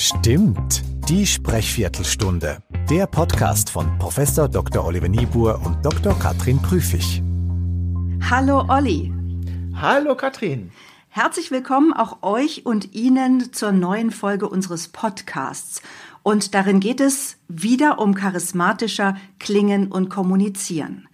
Stimmt, 0.00 0.84
die 1.08 1.26
Sprechviertelstunde. 1.26 2.62
Der 2.88 3.08
Podcast 3.08 3.68
von 3.68 3.98
Prof. 3.98 4.14
Dr. 4.48 4.84
Oliver 4.84 5.08
Niebuhr 5.08 5.60
und 5.66 5.84
Dr. 5.84 6.16
Katrin 6.16 6.62
Prüfig. 6.62 7.20
Hallo 8.30 8.64
Olli. 8.68 9.12
Hallo 9.74 10.14
Katrin. 10.14 10.70
Herzlich 11.08 11.50
willkommen 11.50 11.92
auch 11.92 12.22
euch 12.22 12.64
und 12.64 12.94
Ihnen 12.94 13.52
zur 13.52 13.72
neuen 13.72 14.12
Folge 14.12 14.48
unseres 14.48 14.86
Podcasts. 14.86 15.82
Und 16.22 16.54
darin 16.54 16.78
geht 16.78 17.00
es 17.00 17.36
wieder 17.48 17.98
um 17.98 18.14
charismatischer 18.14 19.16
Klingen 19.40 19.90
und 19.90 20.10
Kommunizieren. 20.10 21.07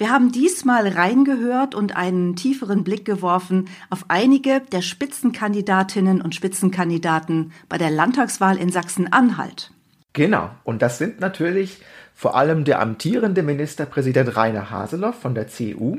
Wir 0.00 0.08
haben 0.08 0.32
diesmal 0.32 0.88
reingehört 0.88 1.74
und 1.74 1.94
einen 1.94 2.34
tieferen 2.34 2.84
Blick 2.84 3.04
geworfen 3.04 3.68
auf 3.90 4.06
einige 4.08 4.62
der 4.72 4.80
Spitzenkandidatinnen 4.80 6.22
und 6.22 6.34
Spitzenkandidaten 6.34 7.52
bei 7.68 7.76
der 7.76 7.90
Landtagswahl 7.90 8.56
in 8.56 8.72
Sachsen-Anhalt. 8.72 9.72
Genau, 10.14 10.48
und 10.64 10.80
das 10.80 10.96
sind 10.96 11.20
natürlich 11.20 11.82
vor 12.14 12.34
allem 12.34 12.64
der 12.64 12.80
amtierende 12.80 13.42
Ministerpräsident 13.42 14.38
Rainer 14.38 14.70
Haseloff 14.70 15.20
von 15.20 15.34
der 15.34 15.48
CDU, 15.48 15.98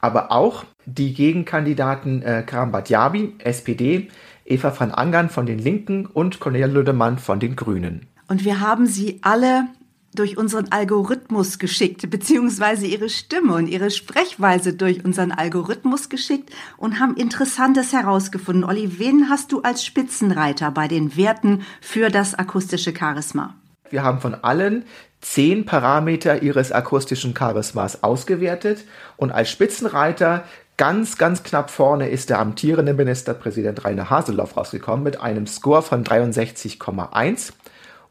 aber 0.00 0.32
auch 0.32 0.64
die 0.86 1.12
Gegenkandidaten 1.12 2.22
äh, 2.22 2.44
Karam 2.46 2.72
Badjabi, 2.72 3.34
SPD, 3.40 4.08
Eva 4.46 4.74
van 4.74 4.90
Angern 4.90 5.28
von 5.28 5.44
den 5.44 5.58
Linken 5.58 6.06
und 6.06 6.40
Cornelia 6.40 6.66
Lüdemann 6.66 7.18
von 7.18 7.40
den 7.40 7.56
Grünen. 7.56 8.06
Und 8.26 8.46
wir 8.46 8.60
haben 8.60 8.86
sie 8.86 9.18
alle 9.20 9.66
durch 10.14 10.36
unseren 10.36 10.68
Algorithmus 10.70 11.58
geschickt, 11.58 12.08
beziehungsweise 12.10 12.86
ihre 12.86 13.08
Stimme 13.08 13.54
und 13.54 13.66
ihre 13.66 13.90
Sprechweise 13.90 14.74
durch 14.74 15.04
unseren 15.04 15.32
Algorithmus 15.32 16.08
geschickt 16.08 16.50
und 16.76 17.00
haben 17.00 17.16
Interessantes 17.16 17.92
herausgefunden. 17.92 18.64
Olli, 18.64 18.98
wen 18.98 19.28
hast 19.28 19.52
du 19.52 19.62
als 19.62 19.84
Spitzenreiter 19.84 20.70
bei 20.70 20.88
den 20.88 21.16
Werten 21.16 21.62
für 21.80 22.10
das 22.10 22.34
akustische 22.34 22.94
Charisma? 22.96 23.54
Wir 23.90 24.02
haben 24.02 24.20
von 24.20 24.34
allen 24.34 24.84
zehn 25.20 25.64
Parameter 25.64 26.42
ihres 26.42 26.72
akustischen 26.72 27.34
Charismas 27.34 28.02
ausgewertet 28.02 28.84
und 29.16 29.30
als 29.30 29.50
Spitzenreiter 29.50 30.44
ganz, 30.76 31.16
ganz 31.18 31.42
knapp 31.42 31.70
vorne 31.70 32.08
ist 32.08 32.30
der 32.30 32.40
amtierende 32.40 32.94
Ministerpräsident 32.94 33.84
Rainer 33.84 34.10
Haseloff 34.10 34.56
rausgekommen 34.56 35.04
mit 35.04 35.20
einem 35.20 35.46
Score 35.46 35.82
von 35.82 36.04
63,1 36.04 37.52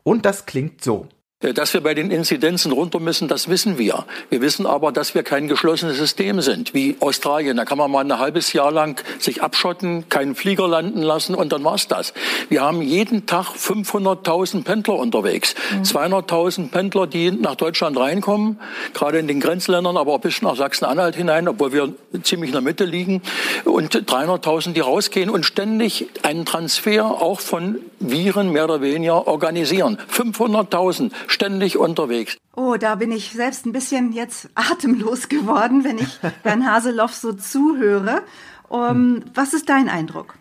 und 0.04 0.26
das 0.26 0.46
klingt 0.46 0.84
so. 0.84 1.08
Äh, 1.44 1.54
dass 1.54 1.74
wir 1.74 1.82
bei 1.82 1.94
den 1.94 2.10
Inzidenzen 2.10 2.72
runter 2.72 3.00
müssen, 3.00 3.28
das 3.28 3.50
wissen 3.50 3.78
wir. 3.78 4.06
Wir 4.30 4.42
wissen 4.42 4.66
aber, 4.66 4.92
dass 4.92 5.14
wir 5.14 5.24
kein 5.24 5.48
geschlossenes 5.48 5.98
System 5.98 6.42
sind, 6.42 6.74
wie 6.74 6.96
Australien. 7.00 7.58
Da 7.58 7.66
kann 7.66 7.78
man 7.78 7.92
mal 7.92 8.04
ein 8.04 8.20
halbes 8.20 8.54
Jahr 8.54 8.72
lang 8.72 9.02
sich 9.20 9.44
abschotten, 9.44 10.10
keinen 10.10 10.36
Flieger 10.36 10.68
landen 10.68 11.02
lassen 11.02 11.36
und 11.36 11.52
dann 11.52 11.64
war's 11.64 11.88
das. 11.88 12.14
Wir 12.50 12.62
haben 12.62 12.82
jeden 12.82 13.26
Tag 13.26 13.48
500.000 13.48 14.64
Pendler 14.64 14.96
unterwegs. 14.96 15.56
Mhm. 15.72 15.84
200.000 15.84 16.72
Pendler, 16.72 17.08
die 17.08 17.32
nach 17.32 17.56
Deutschland 17.56 17.98
reinkommen, 17.98 18.60
gerade 18.94 19.20
in 19.20 19.28
den 19.28 19.40
Grenzländern, 19.40 19.98
aber 19.98 20.14
auch 20.14 20.20
bis 20.20 20.42
nach 20.42 20.56
Sachsen-Anhalt 20.56 21.16
hinein, 21.16 21.48
obwohl 21.48 21.74
wir 21.74 21.94
ziemlich 22.24 22.50
in 22.50 22.54
der 22.54 22.62
Mitte 22.62 22.86
liegen. 22.86 23.22
Und 23.66 23.96
300.000, 23.96 24.74
die 24.74 24.80
rausgehen 24.80 25.30
und 25.30 25.46
ständig 25.46 26.08
einen 26.24 26.46
Transfer 26.46 27.06
auch 27.06 27.40
von 27.40 27.78
Viren 28.00 28.52
mehr 28.52 28.66
oder 28.66 28.82
weniger 28.82 29.28
organisieren. 29.28 29.98
500.000 30.12 31.12
ständig 31.34 31.78
unterwegs. 31.78 32.38
Oh, 32.56 32.76
da 32.78 32.95
bin 32.95 33.12
ich 33.12 33.31
selbst 33.31 33.66
ein 33.66 33.72
bisschen 33.72 34.14
jetzt 34.14 34.50
atemlos 34.56 35.30
geworden, 35.30 35.84
wenn 35.84 35.98
ich 35.98 36.20
Herrn 36.44 36.66
Haseloff 36.66 37.14
so 37.14 37.34
zuhöre. 37.34 38.22
Um, 38.70 38.90
hm. 38.90 39.23
Was 39.34 39.53
ist 39.53 39.70
dein 39.70 39.90
Eindruck? 39.90 40.36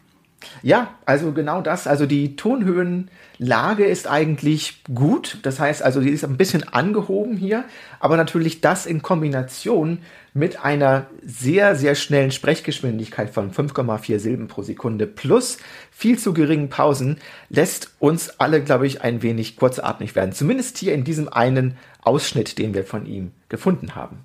Ja, 0.62 0.94
also 1.06 1.32
genau 1.32 1.60
das. 1.60 1.86
Also 1.86 2.06
die 2.06 2.36
Tonhöhenlage 2.36 3.84
ist 3.84 4.06
eigentlich 4.06 4.82
gut. 4.94 5.38
Das 5.42 5.60
heißt 5.60 5.82
also, 5.82 6.00
die 6.00 6.10
ist 6.10 6.24
ein 6.24 6.36
bisschen 6.36 6.68
angehoben 6.68 7.36
hier. 7.36 7.64
Aber 8.00 8.16
natürlich 8.16 8.60
das 8.60 8.86
in 8.86 9.02
Kombination 9.02 9.98
mit 10.34 10.64
einer 10.64 11.06
sehr, 11.24 11.77
sehr 11.77 11.94
schnellen 11.94 12.30
Sprechgeschwindigkeit 12.30 13.30
von 13.30 13.52
5,4 13.52 14.18
Silben 14.18 14.48
pro 14.48 14.62
Sekunde 14.62 15.06
plus 15.06 15.58
viel 15.90 16.18
zu 16.18 16.33
geringen 16.33 16.70
Pausen 16.70 17.18
lässt 17.50 17.92
uns 17.98 18.40
alle, 18.40 18.62
glaube 18.62 18.86
ich, 18.86 19.02
ein 19.02 19.22
wenig 19.22 19.56
kurzatmig 19.56 20.14
werden. 20.14 20.33
Zumindest 20.33 20.78
hier 20.78 20.94
in 20.94 21.05
diesem 21.05 21.28
einen 21.28 21.77
Ausschnitt, 22.02 22.58
den 22.58 22.74
wir 22.74 22.84
von 22.84 23.06
ihm 23.06 23.33
gefunden 23.48 23.94
haben. 23.94 24.20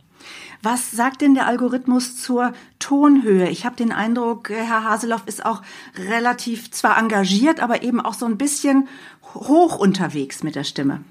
Was 0.69 0.91
sagt 0.91 1.21
denn 1.21 1.33
der 1.33 1.47
Algorithmus 1.47 2.21
zur 2.21 2.51
Tonhöhe? 2.77 3.47
Ich 3.47 3.65
habe 3.65 3.77
den 3.77 3.93
Eindruck, 3.93 4.49
Herr 4.49 4.83
Haseloff 4.83 5.23
ist 5.25 5.45
auch 5.45 5.61
relativ 6.09 6.71
zwar 6.71 6.97
engagiert, 6.97 7.61
aber 7.61 7.83
eben 7.83 8.01
auch 8.01 8.13
so 8.13 8.25
ein 8.25 8.37
bisschen 8.37 8.89
hoch 9.33 9.79
unterwegs 9.79 10.43
mit 10.43 10.55
der 10.55 10.65
Stimme. 10.65 11.05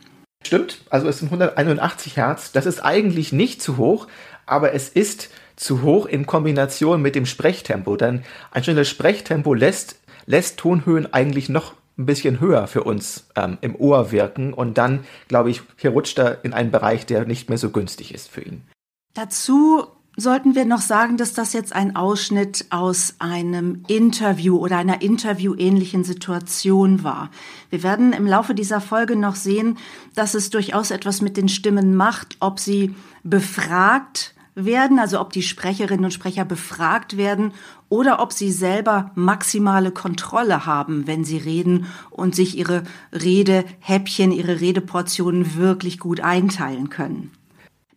Stimmt, 0.45 0.83
also 0.91 1.09
es 1.09 1.21
sind 1.21 1.29
181 1.33 2.19
Hertz. 2.19 2.53
Das 2.53 2.67
ist 2.67 2.85
eigentlich 2.85 3.33
nicht 3.33 3.63
zu 3.63 3.79
hoch, 3.79 4.09
aber 4.45 4.75
es 4.75 4.91
ist 4.91 5.31
zu 5.57 5.81
hoch 5.81 6.05
in 6.05 6.27
Kombination 6.27 7.01
mit 7.01 7.15
dem 7.15 7.25
Sprechtempo. 7.25 7.97
Denn 7.97 8.25
ein 8.51 8.63
schnelles 8.63 8.91
Sprechtempo 8.91 9.55
lässt, 9.55 9.99
lässt 10.27 10.59
Tonhöhen 10.59 11.15
eigentlich 11.15 11.49
noch 11.49 11.73
ein 11.97 12.05
bisschen 12.05 12.41
höher 12.41 12.67
für 12.67 12.85
uns 12.85 13.27
ähm, 13.37 13.57
im 13.63 13.75
Ohr 13.75 14.13
wirken. 14.13 14.53
Und 14.53 14.77
dann, 14.77 15.07
glaube 15.29 15.49
ich, 15.49 15.63
hier 15.79 15.93
rutscht 15.93 16.19
er 16.19 16.45
in 16.45 16.53
einen 16.53 16.71
Bereich, 16.71 17.07
der 17.07 17.25
nicht 17.25 17.49
mehr 17.49 17.57
so 17.57 17.71
günstig 17.71 18.13
ist 18.13 18.31
für 18.31 18.43
ihn. 18.43 18.63
Dazu 19.17 19.87
sollten 20.19 20.55
wir 20.55 20.67
noch 20.67 20.83
sagen, 20.83 21.17
dass 21.17 21.33
das 21.33 21.55
jetzt 21.55 21.75
ein 21.75 21.97
Ausschnitt 21.97 22.67
aus 22.69 23.15
einem 23.19 23.83
Interview 23.89 24.59
oder 24.59 24.77
einer 24.77 25.01
interviewähnlichen 25.01 26.05
Situation 26.05 27.03
war. 27.03 27.31
Wir 27.71 27.83
werden 27.83 28.13
im 28.13 28.27
Laufe 28.27 28.55
dieser 28.55 28.83
Folge 28.83 29.17
noch 29.17 29.35
sehen, 29.35 29.79
dass 30.15 30.35
es 30.35 30.51
durchaus 30.51 30.91
etwas 30.91 31.23
mit 31.23 31.39
den 31.39 31.49
Stimmen 31.49 31.97
macht, 31.97 32.37
ob 32.41 32.61
sie 32.61 32.95
befragt 33.23 34.35
werden, 34.55 34.99
also 34.99 35.19
ob 35.19 35.33
die 35.33 35.43
Sprecherinnen 35.43 36.05
und 36.05 36.13
Sprecher 36.13 36.45
befragt 36.45 37.17
werden 37.17 37.55
oder 37.89 38.21
ob 38.21 38.35
sie 38.35 38.53
selber 38.53 39.13
maximale 39.15 39.93
Kontrolle 39.93 40.67
haben, 40.67 41.07
wenn 41.07 41.25
sie 41.25 41.39
reden 41.39 41.87
und 42.11 42.35
sich 42.35 42.59
ihre 42.59 42.83
Redehäppchen, 43.15 44.31
ihre 44.31 44.61
Redeportionen 44.61 45.57
wirklich 45.57 45.99
gut 45.99 46.21
einteilen 46.21 46.91
können. 46.91 47.31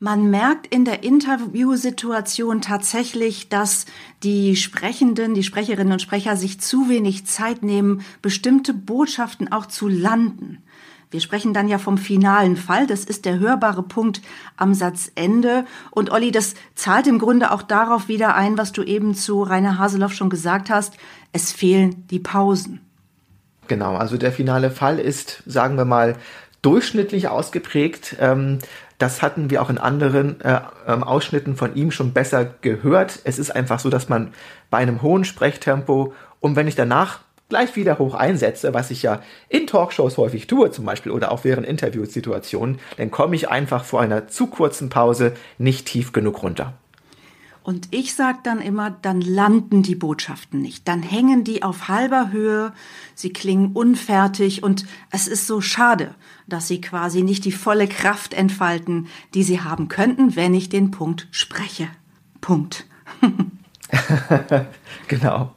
Man 0.01 0.29
merkt 0.29 0.67
in 0.67 0.85
der 0.85 1.03
Interviewsituation 1.03 2.61
tatsächlich, 2.61 3.49
dass 3.49 3.85
die 4.23 4.55
Sprechenden, 4.55 5.33
die 5.33 5.43
Sprecherinnen 5.43 5.91
und 5.91 6.01
Sprecher 6.01 6.37
sich 6.37 6.61
zu 6.61 6.87
wenig 6.87 7.25
Zeit 7.25 7.63
nehmen, 7.63 8.01
bestimmte 8.21 8.73
Botschaften 8.73 9.51
auch 9.51 9.65
zu 9.65 9.89
landen. 9.89 10.63
Wir 11.11 11.19
sprechen 11.19 11.53
dann 11.53 11.67
ja 11.67 11.79
vom 11.79 11.97
finalen 11.97 12.55
Fall. 12.55 12.87
Das 12.87 13.03
ist 13.03 13.25
der 13.25 13.39
hörbare 13.39 13.83
Punkt 13.83 14.21
am 14.55 14.73
Satzende. 14.73 15.65
Und 15.91 16.11
Olli, 16.11 16.31
das 16.31 16.53
zahlt 16.75 17.07
im 17.07 17.19
Grunde 17.19 17.51
auch 17.51 17.63
darauf 17.63 18.07
wieder 18.07 18.35
ein, 18.35 18.57
was 18.57 18.71
du 18.71 18.83
eben 18.83 19.15
zu 19.15 19.43
Rainer 19.43 19.79
Haseloff 19.79 20.13
schon 20.13 20.29
gesagt 20.29 20.69
hast. 20.69 20.93
Es 21.33 21.51
fehlen 21.51 22.07
die 22.07 22.19
Pausen. 22.19 22.79
Genau, 23.67 23.95
also 23.95 24.17
der 24.17 24.31
finale 24.31 24.71
Fall 24.71 24.97
ist, 24.97 25.43
sagen 25.45 25.77
wir 25.77 25.85
mal, 25.85 26.15
durchschnittlich 26.61 27.27
ausgeprägt. 27.27 28.15
Ähm, 28.19 28.59
das 28.97 29.21
hatten 29.21 29.49
wir 29.49 29.61
auch 29.61 29.69
in 29.69 29.77
anderen 29.77 30.41
äh, 30.41 30.59
ähm, 30.87 31.03
Ausschnitten 31.03 31.55
von 31.55 31.75
ihm 31.75 31.91
schon 31.91 32.13
besser 32.13 32.45
gehört. 32.61 33.19
Es 33.23 33.39
ist 33.39 33.51
einfach 33.51 33.79
so, 33.79 33.89
dass 33.89 34.09
man 34.09 34.33
bei 34.69 34.77
einem 34.77 35.01
hohen 35.01 35.23
Sprechtempo 35.23 36.13
und 36.41 36.55
wenn 36.55 36.67
ich 36.67 36.75
danach 36.75 37.19
gleich 37.47 37.75
wieder 37.75 37.97
hoch 37.97 38.13
einsetze, 38.13 38.73
was 38.73 38.91
ich 38.91 39.01
ja 39.01 39.21
in 39.49 39.67
Talkshows 39.67 40.17
häufig 40.17 40.47
tue 40.47 40.69
zum 40.71 40.85
Beispiel 40.85 41.11
oder 41.11 41.31
auch 41.31 41.43
während 41.43 41.65
Interviewsituationen, 41.65 42.79
dann 42.97 43.09
komme 43.09 43.35
ich 43.35 43.49
einfach 43.49 43.83
vor 43.83 44.01
einer 44.01 44.27
zu 44.27 44.47
kurzen 44.47 44.89
Pause 44.89 45.33
nicht 45.57 45.87
tief 45.87 46.13
genug 46.13 46.43
runter. 46.43 46.73
Und 47.63 47.89
ich 47.91 48.15
sage 48.15 48.39
dann 48.43 48.61
immer, 48.61 48.89
dann 48.89 49.21
landen 49.21 49.83
die 49.83 49.95
Botschaften 49.95 50.61
nicht. 50.61 50.87
Dann 50.87 51.03
hängen 51.03 51.43
die 51.43 51.61
auf 51.61 51.87
halber 51.87 52.31
Höhe, 52.31 52.73
sie 53.15 53.31
klingen 53.31 53.73
unfertig 53.73 54.63
und 54.63 54.85
es 55.11 55.27
ist 55.27 55.45
so 55.45 55.61
schade, 55.61 56.15
dass 56.47 56.67
sie 56.67 56.81
quasi 56.81 57.21
nicht 57.21 57.45
die 57.45 57.51
volle 57.51 57.87
Kraft 57.87 58.33
entfalten, 58.33 59.07
die 59.33 59.43
sie 59.43 59.61
haben 59.61 59.87
könnten, 59.87 60.35
wenn 60.35 60.53
ich 60.53 60.69
den 60.69 60.91
Punkt 60.91 61.27
spreche. 61.31 61.89
Punkt. 62.41 62.85
genau. 65.07 65.53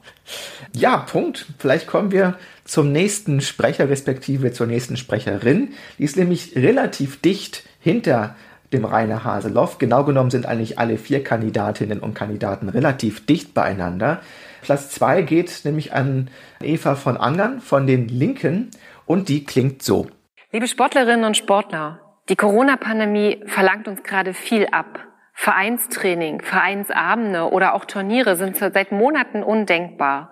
Ja, 0.73 0.97
Punkt. 0.97 1.45
Vielleicht 1.59 1.87
kommen 1.87 2.11
wir 2.11 2.37
zum 2.65 2.91
nächsten 2.91 3.41
Sprecher, 3.41 3.89
respektive 3.89 4.51
zur 4.51 4.67
nächsten 4.67 4.97
Sprecherin. 4.97 5.73
Die 5.97 6.03
ist 6.03 6.17
nämlich 6.17 6.55
relativ 6.55 7.21
dicht 7.21 7.63
hinter 7.79 8.35
dem 8.73 8.85
Rainer 8.85 9.23
Haseloff. 9.23 9.77
Genau 9.77 10.03
genommen 10.03 10.31
sind 10.31 10.45
eigentlich 10.45 10.79
alle 10.79 10.97
vier 10.97 11.23
Kandidatinnen 11.23 11.99
und 11.99 12.13
Kandidaten 12.13 12.69
relativ 12.69 13.25
dicht 13.25 13.53
beieinander. 13.53 14.21
Platz 14.61 14.89
zwei 14.89 15.21
geht 15.21 15.61
nämlich 15.63 15.93
an 15.93 16.29
Eva 16.61 16.95
von 16.95 17.17
Angern 17.17 17.61
von 17.61 17.87
den 17.87 18.07
Linken 18.07 18.71
und 19.05 19.29
die 19.29 19.45
klingt 19.45 19.81
so. 19.83 20.07
Liebe 20.51 20.67
Sportlerinnen 20.67 21.25
und 21.25 21.37
Sportler, 21.37 21.99
die 22.29 22.35
Corona-Pandemie 22.35 23.43
verlangt 23.45 23.87
uns 23.87 24.03
gerade 24.03 24.33
viel 24.33 24.67
ab. 24.67 24.99
Vereinstraining, 25.33 26.41
Vereinsabende 26.41 27.49
oder 27.51 27.73
auch 27.73 27.85
Turniere 27.85 28.35
sind 28.35 28.55
seit 28.57 28.91
Monaten 28.91 29.43
undenkbar. 29.43 30.31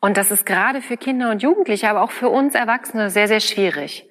Und 0.00 0.16
das 0.16 0.30
ist 0.30 0.46
gerade 0.46 0.82
für 0.82 0.96
Kinder 0.96 1.30
und 1.30 1.42
Jugendliche, 1.42 1.88
aber 1.88 2.02
auch 2.02 2.10
für 2.10 2.28
uns 2.28 2.54
Erwachsene 2.54 3.10
sehr, 3.10 3.28
sehr 3.28 3.40
schwierig. 3.40 4.08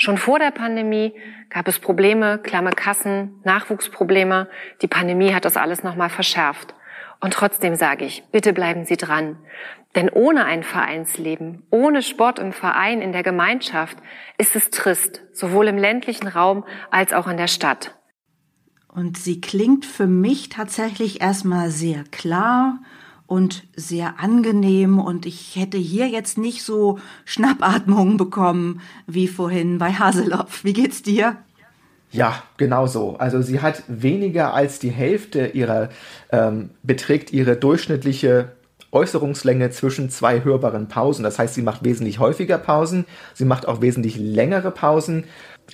Schon 0.00 0.16
vor 0.16 0.38
der 0.38 0.52
Pandemie 0.52 1.12
gab 1.50 1.66
es 1.66 1.80
Probleme, 1.80 2.38
klamme 2.38 2.70
Kassen, 2.70 3.40
Nachwuchsprobleme. 3.42 4.48
Die 4.80 4.86
Pandemie 4.86 5.34
hat 5.34 5.44
das 5.44 5.56
alles 5.56 5.82
nochmal 5.82 6.08
verschärft. 6.08 6.72
Und 7.20 7.34
trotzdem 7.34 7.74
sage 7.74 8.04
ich, 8.04 8.22
bitte 8.30 8.52
bleiben 8.52 8.84
Sie 8.84 8.96
dran. 8.96 9.38
Denn 9.96 10.08
ohne 10.08 10.44
ein 10.44 10.62
Vereinsleben, 10.62 11.66
ohne 11.70 12.02
Sport 12.02 12.38
im 12.38 12.52
Verein, 12.52 13.02
in 13.02 13.10
der 13.10 13.24
Gemeinschaft, 13.24 13.98
ist 14.38 14.54
es 14.54 14.70
trist, 14.70 15.22
sowohl 15.32 15.66
im 15.66 15.78
ländlichen 15.78 16.28
Raum 16.28 16.64
als 16.92 17.12
auch 17.12 17.26
in 17.26 17.36
der 17.36 17.48
Stadt. 17.48 17.98
Und 18.86 19.18
sie 19.18 19.40
klingt 19.40 19.84
für 19.84 20.06
mich 20.06 20.48
tatsächlich 20.48 21.20
erstmal 21.20 21.70
sehr 21.70 22.04
klar 22.04 22.78
und 23.28 23.64
sehr 23.76 24.18
angenehm 24.18 24.98
und 24.98 25.26
ich 25.26 25.54
hätte 25.54 25.76
hier 25.76 26.08
jetzt 26.08 26.38
nicht 26.38 26.64
so 26.64 26.98
Schnappatmungen 27.26 28.16
bekommen 28.16 28.80
wie 29.06 29.28
vorhin 29.28 29.78
bei 29.78 29.92
Haseloff. 29.92 30.64
Wie 30.64 30.72
geht's 30.72 31.02
dir? 31.02 31.36
Ja, 32.10 32.42
genau 32.56 32.86
so. 32.86 33.16
Also 33.18 33.42
sie 33.42 33.60
hat 33.60 33.82
weniger 33.86 34.54
als 34.54 34.78
die 34.78 34.88
Hälfte 34.88 35.48
ihrer, 35.48 35.90
ähm, 36.32 36.70
beträgt 36.82 37.30
ihre 37.30 37.54
durchschnittliche 37.56 38.52
Äußerungslänge 38.92 39.68
zwischen 39.70 40.08
zwei 40.08 40.42
hörbaren 40.42 40.88
Pausen. 40.88 41.22
Das 41.22 41.38
heißt, 41.38 41.54
sie 41.54 41.60
macht 41.60 41.84
wesentlich 41.84 42.18
häufiger 42.18 42.56
Pausen, 42.56 43.04
sie 43.34 43.44
macht 43.44 43.68
auch 43.68 43.82
wesentlich 43.82 44.16
längere 44.16 44.70
Pausen. 44.70 45.24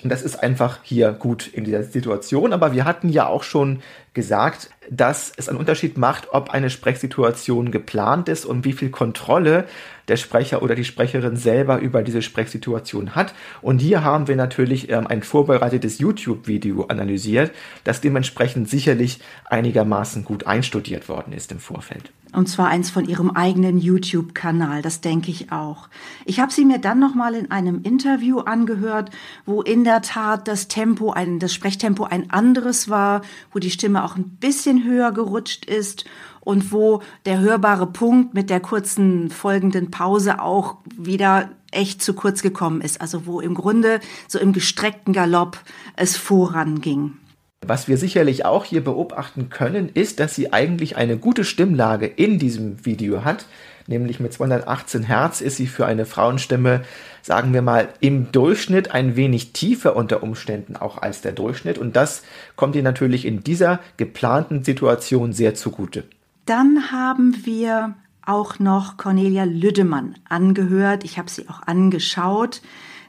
Und 0.03 0.11
das 0.11 0.23
ist 0.23 0.43
einfach 0.43 0.79
hier 0.83 1.13
gut 1.13 1.47
in 1.47 1.63
dieser 1.63 1.83
Situation. 1.83 2.51
Aber 2.51 2.73
wir 2.73 2.83
hatten 2.83 3.07
ja 3.07 3.27
auch 3.27 3.43
schon 3.43 3.79
gesagt, 4.15 4.71
dass 4.89 5.31
es 5.35 5.49
einen 5.49 5.59
Unterschied 5.59 5.97
macht, 5.97 6.29
ob 6.31 6.49
eine 6.49 6.69
Sprechsituation 6.69 7.71
geplant 7.71 8.29
ist 8.29 8.45
und 8.45 8.65
wie 8.65 8.73
viel 8.73 8.89
Kontrolle 8.89 9.65
der 10.07 10.17
Sprecher 10.17 10.61
oder 10.61 10.75
die 10.75 10.83
Sprecherin 10.83 11.35
selber 11.35 11.79
über 11.79 12.03
diese 12.03 12.21
Sprechsituation 12.21 13.15
hat. 13.15 13.33
Und 13.61 13.79
hier 13.79 14.03
haben 14.03 14.27
wir 14.27 14.35
natürlich 14.35 14.89
ähm, 14.89 15.07
ein 15.07 15.23
vorbereitetes 15.23 15.99
YouTube-Video 15.99 16.85
analysiert, 16.85 17.51
das 17.83 18.01
dementsprechend 18.01 18.69
sicherlich 18.69 19.19
einigermaßen 19.45 20.25
gut 20.25 20.47
einstudiert 20.47 21.09
worden 21.09 21.33
ist 21.33 21.51
im 21.51 21.59
Vorfeld. 21.59 22.11
Und 22.35 22.47
zwar 22.47 22.67
eins 22.67 22.89
von 22.89 23.05
ihrem 23.05 23.31
eigenen 23.31 23.77
YouTube-Kanal, 23.79 24.81
das 24.81 24.99
denke 24.99 25.31
ich 25.31 25.53
auch. 25.53 25.87
Ich 26.25 26.41
habe 26.41 26.51
sie 26.51 26.65
mir 26.65 26.79
dann 26.79 26.99
nochmal 26.99 27.33
in 27.33 27.49
einem 27.49 27.81
Interview 27.83 28.39
angehört, 28.39 29.09
wo 29.45 29.61
in 29.61 29.85
der 29.85 30.01
Tat 30.01 30.49
das 30.49 30.67
Tempo, 30.67 31.11
ein, 31.11 31.39
das 31.39 31.53
Sprechtempo 31.53 32.03
ein 32.03 32.29
anderes 32.31 32.89
war, 32.89 33.21
wo 33.53 33.59
die 33.59 33.71
Stimme 33.71 34.03
auch 34.05 34.15
ein 34.15 34.37
bisschen 34.39 34.83
höher 34.83 35.11
gerutscht 35.11 35.65
ist 35.65 36.05
und 36.41 36.71
wo 36.71 37.01
der 37.25 37.39
hörbare 37.39 37.87
Punkt 37.87 38.33
mit 38.33 38.49
der 38.49 38.59
kurzen 38.59 39.29
folgenden 39.29 39.91
Pause 39.91 40.41
auch 40.41 40.77
wieder 40.95 41.49
echt 41.71 42.01
zu 42.01 42.13
kurz 42.13 42.41
gekommen 42.41 42.81
ist. 42.81 43.01
Also 43.01 43.25
wo 43.25 43.41
im 43.41 43.55
Grunde 43.55 43.99
so 44.27 44.39
im 44.39 44.53
gestreckten 44.53 45.13
Galopp 45.13 45.59
es 45.95 46.15
voranging. 46.15 47.17
Was 47.65 47.87
wir 47.87 47.97
sicherlich 47.97 48.45
auch 48.45 48.63
hier 48.63 48.83
beobachten 48.83 49.49
können, 49.49 49.89
ist, 49.89 50.19
dass 50.19 50.35
sie 50.35 50.53
eigentlich 50.53 50.97
eine 50.97 51.17
gute 51.17 51.43
Stimmlage 51.43 52.05
in 52.05 52.37
diesem 52.37 52.85
Video 52.85 53.23
hat. 53.25 53.47
Nämlich 53.87 54.19
mit 54.19 54.33
218 54.33 55.03
Hertz 55.03 55.41
ist 55.41 55.57
sie 55.57 55.67
für 55.67 55.85
eine 55.85 56.07
Frauenstimme, 56.07 56.81
sagen 57.21 57.53
wir 57.53 57.61
mal, 57.61 57.89
im 57.99 58.31
Durchschnitt 58.31 58.91
ein 58.91 59.15
wenig 59.15 59.53
tiefer 59.53 59.95
unter 59.95 60.23
Umständen 60.23 60.75
auch 60.75 60.97
als 60.97 61.21
der 61.21 61.33
Durchschnitt. 61.33 61.77
Und 61.77 61.95
das 61.95 62.23
kommt 62.55 62.75
ihr 62.75 62.83
natürlich 62.83 63.25
in 63.25 63.43
dieser 63.43 63.79
geplanten 63.97 64.63
Situation 64.63 65.33
sehr 65.33 65.53
zugute. 65.53 66.03
Dann 66.45 66.91
haben 66.91 67.35
wir 67.43 67.93
auch 68.25 68.57
noch 68.57 68.97
Cornelia 68.97 69.43
Lüdemann 69.43 70.15
angehört. 70.27 71.03
Ich 71.03 71.19
habe 71.19 71.29
sie 71.29 71.47
auch 71.47 71.61
angeschaut. 71.61 72.61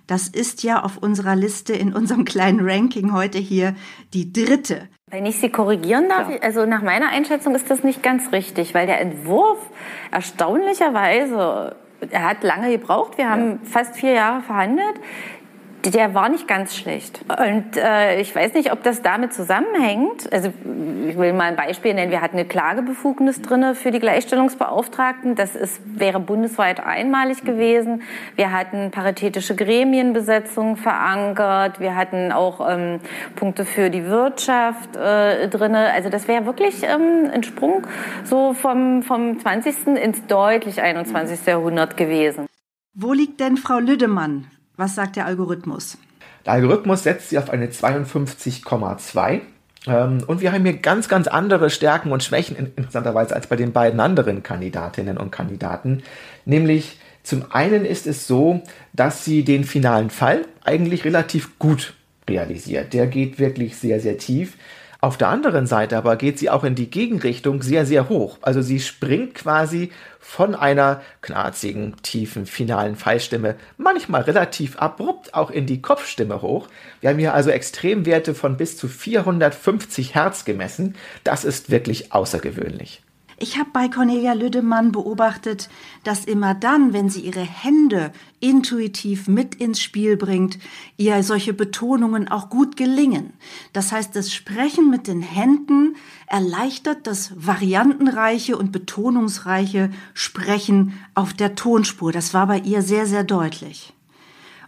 Das 0.06 0.28
ist 0.28 0.62
ja 0.62 0.82
auf 0.82 0.98
unserer 0.98 1.36
Liste 1.36 1.72
in 1.72 1.92
unserem 1.94 2.24
kleinen 2.24 2.60
Ranking 2.60 3.12
heute 3.12 3.38
hier 3.38 3.74
die 4.12 4.32
dritte. 4.32 4.88
Wenn 5.08 5.24
ich 5.24 5.38
Sie 5.38 5.50
korrigieren 5.50 6.08
darf, 6.08 6.28
ja. 6.28 6.38
also 6.40 6.66
nach 6.66 6.82
meiner 6.82 7.10
Einschätzung 7.10 7.54
ist 7.54 7.70
das 7.70 7.84
nicht 7.84 8.02
ganz 8.02 8.32
richtig, 8.32 8.74
weil 8.74 8.88
der 8.88 9.00
Entwurf 9.00 9.58
erstaunlicherweise, 10.10 11.76
er 12.10 12.24
hat 12.24 12.42
lange 12.42 12.76
gebraucht, 12.76 13.16
wir 13.16 13.30
haben 13.30 13.60
ja. 13.62 13.70
fast 13.70 13.94
vier 13.94 14.14
Jahre 14.14 14.42
verhandelt, 14.42 14.96
der 15.90 16.14
war 16.14 16.28
nicht 16.28 16.48
ganz 16.48 16.76
schlecht. 16.76 17.20
Und 17.28 17.76
äh, 17.76 18.20
ich 18.20 18.34
weiß 18.34 18.54
nicht, 18.54 18.72
ob 18.72 18.82
das 18.82 19.02
damit 19.02 19.32
zusammenhängt. 19.32 20.32
Also 20.32 20.52
ich 21.08 21.16
will 21.16 21.32
mal 21.32 21.44
ein 21.44 21.56
Beispiel 21.56 21.94
nennen. 21.94 22.10
Wir 22.10 22.20
hatten 22.20 22.36
eine 22.36 22.46
Klagebefugnis 22.46 23.42
drin 23.42 23.74
für 23.74 23.90
die 23.90 23.98
Gleichstellungsbeauftragten. 23.98 25.34
Das 25.34 25.54
ist, 25.54 25.80
wäre 25.84 26.20
bundesweit 26.20 26.84
einmalig 26.84 27.44
gewesen. 27.44 28.02
Wir 28.34 28.52
hatten 28.52 28.90
paritätische 28.90 29.54
Gremienbesetzung 29.54 30.76
verankert. 30.76 31.80
Wir 31.80 31.94
hatten 31.94 32.32
auch 32.32 32.66
ähm, 32.68 33.00
Punkte 33.34 33.64
für 33.64 33.90
die 33.90 34.06
Wirtschaft 34.06 34.96
äh, 34.96 35.48
drin. 35.48 35.74
Also 35.74 36.08
das 36.08 36.28
wäre 36.28 36.46
wirklich 36.46 36.82
ähm, 36.82 37.30
ein 37.32 37.42
Sprung 37.42 37.86
so 38.24 38.54
vom, 38.54 39.02
vom 39.02 39.38
20. 39.38 39.86
ins 39.96 40.26
deutlich 40.26 40.80
21. 40.80 41.46
Jahrhundert 41.46 41.96
gewesen. 41.96 42.46
Wo 42.94 43.12
liegt 43.12 43.40
denn 43.40 43.56
Frau 43.58 43.78
Lüdemann? 43.78 44.50
Was 44.76 44.94
sagt 44.94 45.16
der 45.16 45.26
Algorithmus? 45.26 45.98
Der 46.44 46.54
Algorithmus 46.54 47.02
setzt 47.02 47.30
sie 47.30 47.38
auf 47.38 47.50
eine 47.50 47.68
52,2. 47.68 49.40
Ähm, 49.86 50.24
und 50.26 50.40
wir 50.40 50.52
haben 50.52 50.64
hier 50.64 50.76
ganz, 50.76 51.08
ganz 51.08 51.26
andere 51.26 51.70
Stärken 51.70 52.12
und 52.12 52.22
Schwächen 52.22 52.56
interessanterweise 52.56 53.34
als 53.34 53.46
bei 53.46 53.56
den 53.56 53.72
beiden 53.72 54.00
anderen 54.00 54.42
Kandidatinnen 54.42 55.18
und 55.18 55.30
Kandidaten. 55.30 56.02
Nämlich 56.44 56.98
zum 57.22 57.44
einen 57.50 57.84
ist 57.84 58.06
es 58.06 58.26
so, 58.26 58.62
dass 58.92 59.24
sie 59.24 59.44
den 59.44 59.64
finalen 59.64 60.10
Fall 60.10 60.42
eigentlich 60.62 61.04
relativ 61.04 61.58
gut 61.58 61.94
realisiert. 62.28 62.92
Der 62.92 63.06
geht 63.06 63.38
wirklich 63.38 63.76
sehr, 63.76 64.00
sehr 64.00 64.18
tief. 64.18 64.56
Auf 65.00 65.18
der 65.18 65.28
anderen 65.28 65.66
Seite 65.66 65.96
aber 65.96 66.16
geht 66.16 66.38
sie 66.38 66.50
auch 66.50 66.64
in 66.64 66.74
die 66.74 66.90
Gegenrichtung 66.90 67.62
sehr, 67.62 67.84
sehr 67.86 68.08
hoch. 68.08 68.38
Also 68.40 68.62
sie 68.62 68.80
springt 68.80 69.34
quasi 69.34 69.92
von 70.18 70.54
einer 70.54 71.02
knarzigen, 71.20 71.94
tiefen, 72.02 72.46
finalen 72.46 72.96
Fallstimme, 72.96 73.56
manchmal 73.76 74.22
relativ 74.22 74.76
abrupt 74.78 75.34
auch 75.34 75.50
in 75.50 75.66
die 75.66 75.82
Kopfstimme 75.82 76.42
hoch. 76.42 76.68
Wir 77.00 77.10
haben 77.10 77.18
hier 77.18 77.34
also 77.34 77.50
Extremwerte 77.50 78.34
von 78.34 78.56
bis 78.56 78.76
zu 78.76 78.88
450 78.88 80.14
Hertz 80.14 80.44
gemessen. 80.44 80.96
Das 81.24 81.44
ist 81.44 81.70
wirklich 81.70 82.12
außergewöhnlich. 82.12 83.02
Ich 83.38 83.58
habe 83.58 83.68
bei 83.70 83.88
Cornelia 83.88 84.32
Lüdemann 84.32 84.92
beobachtet, 84.92 85.68
dass 86.04 86.24
immer 86.24 86.54
dann, 86.54 86.94
wenn 86.94 87.10
sie 87.10 87.20
ihre 87.20 87.42
Hände 87.42 88.12
intuitiv 88.40 89.28
mit 89.28 89.54
ins 89.56 89.82
Spiel 89.82 90.16
bringt, 90.16 90.58
ihr 90.96 91.22
solche 91.22 91.52
Betonungen 91.52 92.28
auch 92.28 92.48
gut 92.48 92.78
gelingen. 92.78 93.34
Das 93.74 93.92
heißt, 93.92 94.16
das 94.16 94.32
Sprechen 94.32 94.88
mit 94.88 95.06
den 95.06 95.20
Händen 95.20 95.96
erleichtert 96.26 97.06
das 97.06 97.32
variantenreiche 97.36 98.56
und 98.56 98.72
betonungsreiche 98.72 99.90
Sprechen 100.14 100.94
auf 101.14 101.34
der 101.34 101.54
Tonspur. 101.56 102.12
Das 102.12 102.32
war 102.32 102.46
bei 102.46 102.60
ihr 102.60 102.80
sehr, 102.80 103.04
sehr 103.04 103.24
deutlich. 103.24 103.92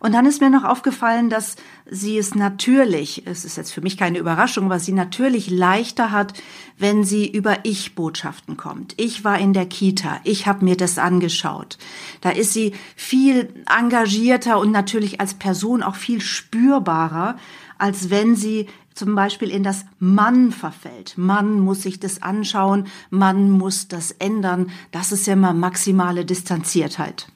Und 0.01 0.13
dann 0.13 0.27
ist 0.27 0.41
mir 0.41 0.51
noch 0.51 0.65
aufgefallen, 0.65 1.31
dass 1.31 1.57
sie 1.91 2.19
es 2.19 2.35
natürlich, 2.35 3.27
es 3.27 3.45
ist 3.45 3.57
jetzt 3.57 3.73
für 3.73 3.81
mich 3.81 3.97
keine 3.97 4.19
Überraschung, 4.19 4.67
aber 4.67 4.79
sie 4.79 4.93
natürlich 4.93 5.51
leichter 5.51 6.11
hat, 6.11 6.35
wenn 6.79 7.05
sie 7.05 7.29
über 7.29 7.65
Ich-Botschaften 7.65 8.57
kommt. 8.57 8.95
Ich 8.97 9.25
war 9.25 9.39
in 9.39 9.53
der 9.53 9.67
Kita, 9.67 10.21
ich 10.25 10.47
habe 10.47 10.65
mir 10.65 10.77
das 10.77 10.99
angeschaut. 10.99 11.79
Da 12.21 12.31
ist 12.31 12.53
sie 12.53 12.75
viel 12.97 13.49
engagierter 13.67 14.59
und 14.59 14.71
natürlich 14.71 15.21
als 15.21 15.35
Person 15.35 15.83
auch 15.83 15.97
viel 15.97 16.21
spürbarer, 16.21 17.37
als 17.79 18.11
wenn 18.11 18.37
sie 18.37 18.69
zum 18.95 19.15
Beispiel 19.15 19.51
in 19.51 19.63
das 19.63 19.85
Mann 20.01 20.51
verfällt. 20.51 21.17
Mann 21.17 21.61
muss 21.61 21.83
sich 21.83 22.01
das 22.01 22.21
anschauen, 22.21 22.89
Mann 23.11 23.51
muss 23.51 23.87
das 23.87 24.11
ändern. 24.11 24.71
Das 24.91 25.13
ist 25.13 25.27
ja 25.27 25.35
immer 25.35 25.53
maximale 25.53 26.25
Distanziertheit. 26.25 27.29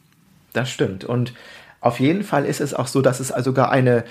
Das 0.53 0.71
stimmt. 0.71 1.05
Und 1.05 1.33
auf 1.83 2.01
jeden 2.01 2.23
Fall 2.23 2.47
ist 2.47 2.61
es 2.61 2.73
auch 2.73 2.87
so, 2.87 3.03
dass 3.03 3.21
es 3.21 3.33
also 3.33 3.51
sogar 3.51 3.71
eine, 3.71 4.05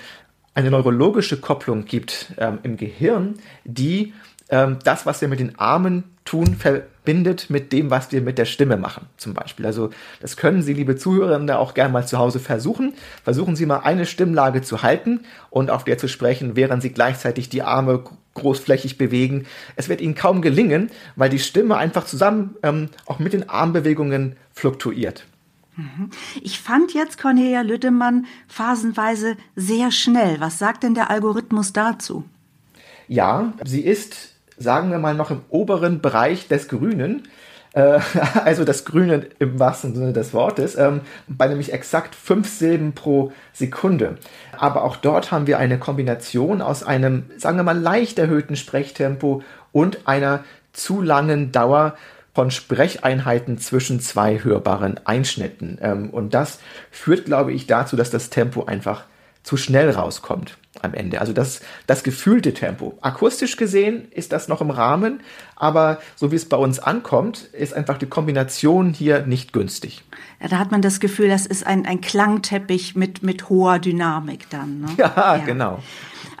eine 0.54 0.70
neurologische 0.70 1.40
Kopplung 1.40 1.86
gibt 1.86 2.32
ähm, 2.38 2.58
im 2.62 2.76
Gehirn, 2.76 3.34
die 3.64 4.12
ähm, 4.50 4.78
das, 4.84 5.06
was 5.06 5.22
wir 5.22 5.28
mit 5.28 5.40
den 5.40 5.58
Armen 5.58 6.04
tun, 6.26 6.54
verbindet 6.54 7.48
mit 7.48 7.72
dem, 7.72 7.90
was 7.90 8.12
wir 8.12 8.20
mit 8.20 8.36
der 8.36 8.44
Stimme 8.44 8.76
machen, 8.76 9.06
zum 9.16 9.32
Beispiel. 9.32 9.64
Also 9.64 9.88
das 10.20 10.36
können 10.36 10.62
Sie, 10.62 10.74
liebe 10.74 10.96
Zuhörerinnen, 10.96 11.50
auch 11.50 11.72
gerne 11.72 11.92
mal 11.92 12.06
zu 12.06 12.18
Hause 12.18 12.38
versuchen. 12.38 12.92
Versuchen 13.24 13.56
Sie 13.56 13.64
mal 13.64 13.78
eine 13.78 14.04
Stimmlage 14.04 14.60
zu 14.60 14.82
halten 14.82 15.20
und 15.48 15.70
auf 15.70 15.84
der 15.84 15.96
zu 15.96 16.08
sprechen, 16.08 16.54
während 16.54 16.82
Sie 16.82 16.90
gleichzeitig 16.90 17.48
die 17.48 17.62
Arme 17.62 18.04
großflächig 18.34 18.98
bewegen. 18.98 19.46
Es 19.76 19.88
wird 19.88 20.02
Ihnen 20.02 20.14
kaum 20.14 20.42
gelingen, 20.42 20.90
weil 21.16 21.30
die 21.30 21.38
Stimme 21.38 21.78
einfach 21.78 22.04
zusammen 22.04 22.54
ähm, 22.62 22.90
auch 23.06 23.18
mit 23.18 23.32
den 23.32 23.48
Armbewegungen 23.48 24.36
fluktuiert. 24.52 25.24
Mhm. 25.76 26.10
Ich 26.42 26.60
fand 26.60 26.92
jetzt 26.92 27.20
Cornelia 27.20 27.62
Lüttemann 27.62 28.26
phasenweise 28.46 29.36
sehr 29.56 29.90
schnell. 29.90 30.40
Was 30.40 30.58
sagt 30.58 30.82
denn 30.82 30.94
der 30.94 31.10
Algorithmus 31.10 31.72
dazu? 31.72 32.24
Ja, 33.08 33.52
sie 33.64 33.80
ist, 33.80 34.34
sagen 34.58 34.90
wir 34.90 34.98
mal, 34.98 35.14
noch 35.14 35.30
im 35.30 35.42
oberen 35.48 36.00
Bereich 36.00 36.48
des 36.48 36.68
Grünen. 36.68 37.28
Äh, 37.72 38.00
also 38.44 38.64
das 38.64 38.84
Grüne 38.84 39.26
im 39.38 39.58
wahrsten 39.58 39.94
Sinne 39.94 40.12
des 40.12 40.34
Wortes, 40.34 40.76
ähm, 40.76 41.00
bei 41.26 41.48
nämlich 41.48 41.72
exakt 41.72 42.14
fünf 42.14 42.48
Silben 42.48 42.92
pro 42.92 43.32
Sekunde. 43.52 44.18
Aber 44.58 44.84
auch 44.84 44.96
dort 44.96 45.32
haben 45.32 45.46
wir 45.46 45.58
eine 45.58 45.78
Kombination 45.78 46.60
aus 46.60 46.82
einem, 46.82 47.24
sagen 47.38 47.56
wir 47.56 47.64
mal, 47.64 47.78
leicht 47.78 48.18
erhöhten 48.18 48.56
Sprechtempo 48.56 49.42
und 49.72 50.06
einer 50.06 50.44
zu 50.72 51.00
langen 51.00 51.52
Dauer 51.52 51.96
von 52.34 52.50
Sprecheinheiten 52.50 53.58
zwischen 53.58 54.00
zwei 54.00 54.42
hörbaren 54.42 54.98
Einschnitten. 55.04 55.78
Ähm, 55.80 56.10
und 56.10 56.34
das 56.34 56.60
führt, 56.90 57.24
glaube 57.26 57.52
ich, 57.52 57.66
dazu, 57.66 57.96
dass 57.96 58.10
das 58.10 58.30
Tempo 58.30 58.64
einfach 58.64 59.04
zu 59.42 59.56
schnell 59.56 59.90
rauskommt 59.90 60.56
am 60.80 60.94
Ende. 60.94 61.20
Also 61.20 61.32
das, 61.32 61.60
das 61.86 62.02
gefühlte 62.02 62.54
Tempo. 62.54 62.96
Akustisch 63.00 63.56
gesehen 63.56 64.10
ist 64.10 64.32
das 64.32 64.48
noch 64.48 64.60
im 64.60 64.70
Rahmen, 64.70 65.20
aber 65.56 66.00
so 66.16 66.32
wie 66.32 66.36
es 66.36 66.48
bei 66.48 66.56
uns 66.56 66.78
ankommt, 66.78 67.44
ist 67.52 67.74
einfach 67.74 67.98
die 67.98 68.06
Kombination 68.06 68.92
hier 68.92 69.26
nicht 69.26 69.52
günstig. 69.52 70.02
Ja, 70.40 70.48
da 70.48 70.58
hat 70.58 70.70
man 70.70 70.80
das 70.80 71.00
Gefühl, 71.00 71.28
das 71.28 71.46
ist 71.46 71.66
ein, 71.66 71.86
ein 71.86 72.00
Klangteppich 72.00 72.96
mit, 72.96 73.22
mit 73.22 73.48
hoher 73.48 73.78
Dynamik 73.78 74.48
dann. 74.50 74.80
Ne? 74.80 74.88
Ja, 74.96 75.12
ja, 75.16 75.36
genau. 75.38 75.82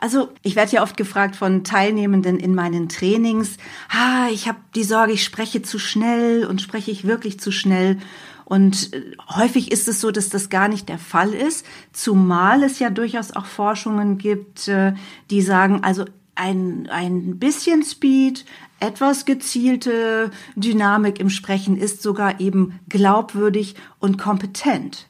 Also 0.02 0.30
ich 0.42 0.56
werde 0.56 0.72
ja 0.72 0.82
oft 0.82 0.96
gefragt 0.96 1.36
von 1.36 1.62
Teilnehmenden 1.62 2.40
in 2.40 2.56
meinen 2.56 2.88
Trainings, 2.88 3.56
ah, 3.88 4.26
ich 4.32 4.48
habe 4.48 4.58
die 4.74 4.82
Sorge, 4.82 5.12
ich 5.12 5.22
spreche 5.22 5.62
zu 5.62 5.78
schnell 5.78 6.44
und 6.44 6.60
spreche 6.60 6.90
ich 6.90 7.06
wirklich 7.06 7.38
zu 7.38 7.52
schnell. 7.52 7.98
Und 8.44 8.92
äh, 8.92 9.12
häufig 9.28 9.70
ist 9.70 9.86
es 9.86 10.00
so, 10.00 10.10
dass 10.10 10.28
das 10.28 10.50
gar 10.50 10.66
nicht 10.66 10.88
der 10.88 10.98
Fall 10.98 11.32
ist, 11.32 11.64
zumal 11.92 12.64
es 12.64 12.80
ja 12.80 12.90
durchaus 12.90 13.30
auch 13.30 13.44
Forschungen 13.46 14.18
gibt, 14.18 14.66
äh, 14.66 14.94
die 15.30 15.40
sagen, 15.40 15.84
also 15.84 16.04
ein, 16.34 16.88
ein 16.90 17.38
bisschen 17.38 17.84
Speed, 17.84 18.44
etwas 18.80 19.24
gezielte 19.24 20.32
Dynamik 20.56 21.20
im 21.20 21.30
Sprechen 21.30 21.76
ist 21.76 22.02
sogar 22.02 22.40
eben 22.40 22.80
glaubwürdig 22.88 23.76
und 24.00 24.18
kompetent. 24.18 25.06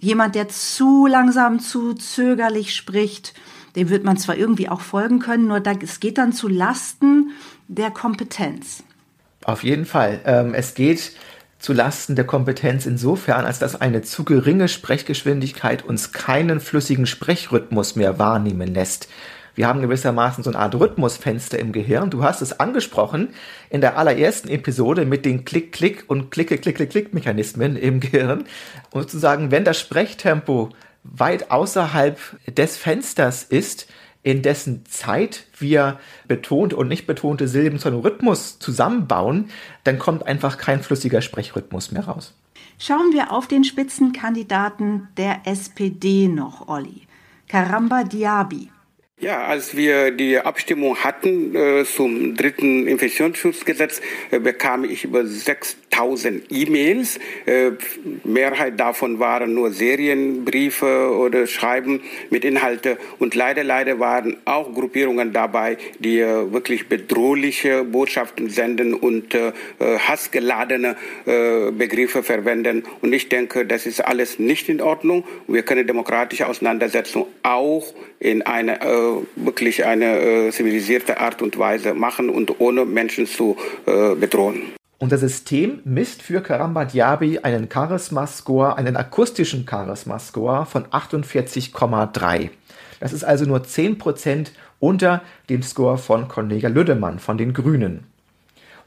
Jemand, 0.00 0.34
der 0.34 0.48
zu 0.48 1.06
langsam, 1.06 1.60
zu 1.60 1.92
zögerlich 1.92 2.74
spricht, 2.74 3.34
dem 3.76 3.90
wird 3.90 4.04
man 4.04 4.16
zwar 4.16 4.36
irgendwie 4.36 4.68
auch 4.68 4.80
folgen 4.80 5.18
können, 5.18 5.46
nur 5.46 5.62
es 5.82 6.00
geht 6.00 6.18
dann 6.18 6.32
zu 6.32 6.48
Lasten 6.48 7.30
der 7.68 7.90
Kompetenz. 7.90 8.82
Auf 9.44 9.62
jeden 9.62 9.84
Fall. 9.84 10.20
Ähm, 10.24 10.54
es 10.54 10.74
geht 10.74 11.12
zu 11.58 11.72
Lasten 11.72 12.14
der 12.14 12.26
Kompetenz 12.26 12.86
insofern, 12.86 13.44
als 13.44 13.58
dass 13.58 13.80
eine 13.80 14.02
zu 14.02 14.24
geringe 14.24 14.68
Sprechgeschwindigkeit 14.68 15.84
uns 15.84 16.12
keinen 16.12 16.60
flüssigen 16.60 17.06
Sprechrhythmus 17.06 17.96
mehr 17.96 18.18
wahrnehmen 18.18 18.74
lässt. 18.74 19.08
Wir 19.54 19.68
haben 19.68 19.80
gewissermaßen 19.80 20.42
so 20.42 20.50
eine 20.50 20.58
Art 20.58 20.74
Rhythmusfenster 20.74 21.58
im 21.58 21.72
Gehirn. 21.72 22.10
Du 22.10 22.24
hast 22.24 22.42
es 22.42 22.58
angesprochen 22.58 23.28
in 23.70 23.80
der 23.80 23.96
allerersten 23.96 24.48
Episode 24.48 25.06
mit 25.06 25.24
den 25.24 25.44
Klick-Klick 25.44 26.04
und 26.08 26.30
Klicke-Klick-Klick-Mechanismen 26.32 27.76
im 27.76 28.00
Gehirn. 28.00 28.44
Und 28.90 29.02
sozusagen, 29.02 29.50
wenn 29.52 29.64
das 29.64 29.78
Sprechtempo 29.78 30.70
weit 31.04 31.50
außerhalb 31.50 32.18
des 32.54 32.76
Fensters 32.76 33.44
ist, 33.44 33.86
in 34.22 34.40
dessen 34.40 34.86
Zeit 34.86 35.44
wir 35.58 36.00
betonte 36.26 36.76
und 36.76 36.88
nicht 36.88 37.06
betonte 37.06 37.46
Silben 37.46 37.78
zu 37.78 37.88
einem 37.88 38.00
Rhythmus 38.00 38.58
zusammenbauen, 38.58 39.50
dann 39.84 39.98
kommt 39.98 40.26
einfach 40.26 40.56
kein 40.56 40.82
flüssiger 40.82 41.20
Sprechrhythmus 41.20 41.92
mehr 41.92 42.06
raus. 42.06 42.34
Schauen 42.78 43.12
wir 43.12 43.30
auf 43.30 43.46
den 43.46 43.64
Spitzenkandidaten 43.64 45.08
der 45.16 45.42
SPD 45.44 46.26
noch, 46.28 46.68
Olli. 46.68 47.02
Karamba 47.48 48.02
Diaby. 48.04 48.70
Ja, 49.20 49.44
als 49.44 49.76
wir 49.76 50.10
die 50.10 50.40
Abstimmung 50.40 50.96
hatten 50.96 51.54
äh, 51.54 51.84
zum 51.84 52.34
dritten 52.34 52.88
Infektionsschutzgesetz, 52.88 54.02
äh, 54.32 54.40
bekam 54.40 54.82
ich 54.82 55.04
über 55.04 55.24
6000 55.24 56.42
E-Mails. 56.50 57.20
Äh, 57.46 57.70
Mehrheit 58.24 58.80
davon 58.80 59.20
waren 59.20 59.54
nur 59.54 59.70
Serienbriefe 59.70 61.14
oder 61.16 61.46
Schreiben 61.46 62.02
mit 62.30 62.44
Inhalte. 62.44 62.98
Und 63.20 63.36
leider, 63.36 63.62
leider 63.62 64.00
waren 64.00 64.38
auch 64.46 64.74
Gruppierungen 64.74 65.32
dabei, 65.32 65.78
die 66.00 66.18
äh, 66.18 66.52
wirklich 66.52 66.88
bedrohliche 66.88 67.84
Botschaften 67.84 68.50
senden 68.50 68.94
und 68.94 69.32
äh, 69.36 69.52
äh, 69.78 69.98
hassgeladene 70.00 70.96
Begriffe 71.24 72.22
verwenden. 72.22 72.84
Und 73.00 73.12
ich 73.12 73.28
denke, 73.28 73.64
das 73.64 73.86
ist 73.86 74.04
alles 74.04 74.38
nicht 74.38 74.68
in 74.68 74.80
Ordnung. 74.80 75.24
Wir 75.46 75.62
können 75.62 75.86
demokratische 75.86 76.46
Auseinandersetzung 76.46 77.26
auch 77.42 77.94
in 78.18 78.42
einer 78.42 78.80
wirklich 79.36 79.84
eine 79.84 80.18
äh, 80.20 80.50
zivilisierte 80.50 81.18
Art 81.20 81.42
und 81.42 81.58
Weise 81.58 81.94
machen 81.94 82.30
und 82.30 82.60
ohne 82.60 82.84
Menschen 82.84 83.26
zu 83.26 83.56
äh, 83.86 84.14
bedrohen. 84.14 84.62
Unser 84.98 85.18
System 85.18 85.80
misst 85.84 86.22
für 86.22 86.40
Karamba 86.40 86.84
Diaby 86.84 87.40
einen 87.40 87.68
Charisma-Score, 87.70 88.76
einen 88.76 88.96
akustischen 88.96 89.66
Charisma-Score 89.68 90.66
von 90.66 90.86
48,3. 90.86 92.50
Das 93.00 93.12
ist 93.12 93.24
also 93.24 93.44
nur 93.44 93.58
10% 93.58 94.48
unter 94.80 95.22
dem 95.50 95.62
Score 95.62 95.98
von 95.98 96.28
Cornelia 96.28 96.68
Lüdemann 96.68 97.18
von 97.18 97.36
den 97.36 97.52
Grünen. 97.52 98.04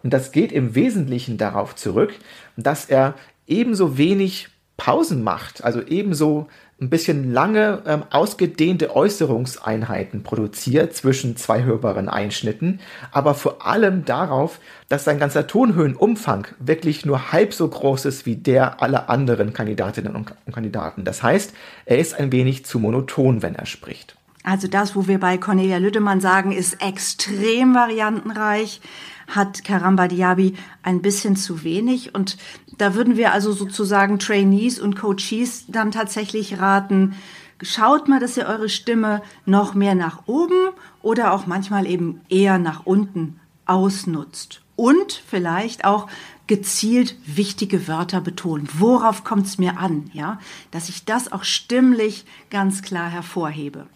Und 0.04 0.14
das 0.14 0.32
geht 0.32 0.52
im 0.52 0.76
Wesentlichen 0.76 1.38
darauf 1.38 1.76
zurück, 1.76 2.14
dass 2.56 2.86
er 2.86 3.16
ebenso 3.46 3.98
wenig 3.98 4.50
Pausen 4.78 5.24
macht, 5.24 5.64
also 5.64 5.82
ebenso 5.82 6.48
ein 6.80 6.92
bisschen 6.92 7.34
lange 7.34 7.82
ähm, 7.88 8.04
ausgedehnte 8.12 8.96
Äußerungseinheiten 8.96 10.22
produziert 10.22 10.96
zwischen 10.96 11.36
zwei 11.36 11.64
hörbaren 11.64 12.08
Einschnitten, 12.08 12.80
aber 13.12 13.34
vor 13.34 13.66
allem 13.66 14.06
darauf, 14.06 14.60
dass 14.88 15.04
sein 15.04 15.18
ganzer 15.18 15.48
Tonhöhenumfang 15.48 16.48
wirklich 16.60 17.06
nur 17.06 17.32
halb 17.32 17.56
so 17.56 17.68
groß 17.68 18.06
ist 18.06 18.28
wie 18.28 18.36
der 18.36 18.82
aller 18.84 19.10
anderen 19.10 19.54
Kandidatinnen 19.54 20.16
und 20.16 20.34
Kandidaten. 20.54 21.04
Das 21.04 21.24
heißt, 21.24 21.54
er 21.86 21.98
ist 21.98 22.14
ein 22.14 22.32
wenig 22.32 22.64
zu 22.64 22.78
monoton, 22.78 23.42
wenn 23.42 23.56
er 23.56 23.66
spricht. 23.66 24.16
Also 24.48 24.70
das, 24.70 24.96
wo 24.96 25.08
wir 25.08 25.20
bei 25.20 25.38
Cornelia 25.38 25.76
Lüdemann 25.76 26.22
sagen, 26.22 26.54
ist 26.54 26.82
extrem 26.82 27.76
variantenreich 27.76 28.80
hat 29.28 29.66
Karamba 29.66 30.08
Diaby 30.08 30.54
ein 30.84 31.02
bisschen 31.02 31.36
zu 31.36 31.66
wenig. 31.66 32.16
Und 32.16 32.38
da 32.78 32.96
würden 32.96 33.18
wir 33.18 33.34
also 33.34 33.52
sozusagen 33.52 34.20
Trainees 34.20 34.80
und 34.80 34.96
Coaches 34.96 35.66
dann 35.68 35.92
tatsächlich 35.92 36.62
raten, 36.62 37.16
schaut 37.62 38.08
mal, 38.08 38.22
dass 38.22 38.38
ihr 38.38 38.46
eure 38.46 38.70
Stimme 38.70 39.22
noch 39.46 39.74
mehr 39.74 39.96
nach 39.96 40.28
oben 40.28 40.70
oder 41.02 41.34
auch 41.34 41.46
manchmal 41.46 41.86
eben 41.86 42.22
eher 42.30 42.58
nach 42.58 42.86
unten 42.86 43.42
ausnutzt. 43.66 44.62
Und 44.78 45.12
vielleicht 45.28 45.84
auch 45.84 46.08
gezielt 46.46 47.18
wichtige 47.26 47.90
Wörter 47.90 48.22
betonen. 48.22 48.70
Worauf 48.78 49.26
kommt 49.26 49.46
es 49.48 49.58
mir 49.58 49.78
an? 49.78 50.10
Ja, 50.14 50.40
dass 50.72 50.88
ich 50.88 51.04
das 51.04 51.34
auch 51.34 51.44
stimmlich 51.44 52.26
ganz 52.50 52.82
klar 52.82 53.10
hervorhebe. 53.10 53.88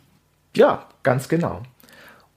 Ja, 0.56 0.88
ganz 1.04 1.30
genau. 1.30 1.64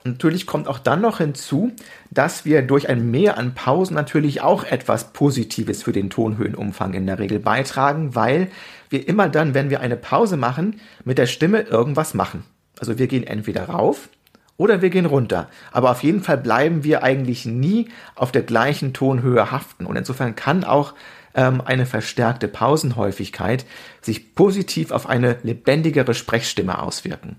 Natürlich 0.06 0.46
kommt 0.46 0.68
auch 0.68 0.78
dann 0.78 1.00
noch 1.00 1.18
hinzu, 1.18 1.72
dass 2.10 2.44
wir 2.44 2.60
durch 2.60 2.90
ein 2.90 3.10
Mehr 3.10 3.38
an 3.38 3.54
Pausen 3.54 3.94
natürlich 3.94 4.42
auch 4.42 4.64
etwas 4.64 5.14
Positives 5.14 5.82
für 5.82 5.92
den 5.92 6.10
Tonhöhenumfang 6.10 6.92
in 6.92 7.06
der 7.06 7.18
Regel 7.18 7.38
beitragen, 7.38 8.14
weil 8.14 8.48
wir 8.90 9.08
immer 9.08 9.30
dann, 9.30 9.54
wenn 9.54 9.70
wir 9.70 9.80
eine 9.80 9.96
Pause 9.96 10.36
machen, 10.36 10.78
mit 11.04 11.16
der 11.16 11.26
Stimme 11.26 11.62
irgendwas 11.62 12.12
machen. 12.12 12.44
Also 12.78 12.98
wir 12.98 13.06
gehen 13.06 13.26
entweder 13.26 13.64
rauf 13.64 14.10
oder 14.58 14.82
wir 14.82 14.90
gehen 14.90 15.06
runter. 15.06 15.48
Aber 15.72 15.90
auf 15.90 16.02
jeden 16.02 16.22
Fall 16.22 16.36
bleiben 16.36 16.84
wir 16.84 17.02
eigentlich 17.02 17.46
nie 17.46 17.88
auf 18.14 18.30
der 18.30 18.42
gleichen 18.42 18.92
Tonhöhe 18.92 19.50
haften. 19.50 19.86
Und 19.86 19.96
insofern 19.96 20.36
kann 20.36 20.64
auch 20.64 20.92
ähm, 21.34 21.62
eine 21.64 21.86
verstärkte 21.86 22.48
Pausenhäufigkeit 22.48 23.64
sich 24.02 24.34
positiv 24.34 24.90
auf 24.90 25.08
eine 25.08 25.38
lebendigere 25.42 26.14
Sprechstimme 26.14 26.80
auswirken. 26.80 27.36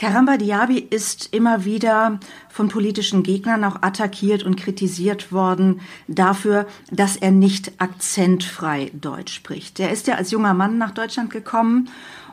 Karamba 0.00 0.38
Diaby 0.38 0.78
ist 0.78 1.28
immer 1.34 1.66
wieder 1.66 2.20
von 2.48 2.68
politischen 2.68 3.22
Gegnern 3.22 3.64
auch 3.64 3.82
attackiert 3.82 4.42
und 4.42 4.56
kritisiert 4.56 5.30
worden 5.30 5.82
dafür, 6.08 6.66
dass 6.90 7.16
er 7.16 7.32
nicht 7.32 7.72
akzentfrei 7.82 8.90
Deutsch 8.94 9.34
spricht. 9.34 9.78
Er 9.78 9.90
ist 9.90 10.06
ja 10.06 10.14
als 10.14 10.30
junger 10.30 10.54
Mann 10.54 10.78
nach 10.78 10.92
Deutschland 10.92 11.28
gekommen 11.28 11.90